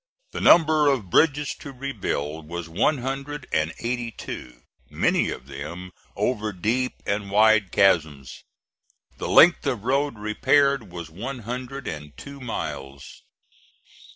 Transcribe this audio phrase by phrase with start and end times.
[0.31, 5.91] The number of bridges to rebuild was one hundred and eighty two, many of them
[6.15, 8.43] over deep and wide chasms;
[9.17, 13.21] the length of road repaired was one hundred and two miles.